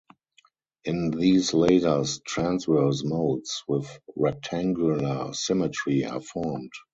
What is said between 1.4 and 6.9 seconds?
lasers, transverse modes with rectangular symmetry are formed.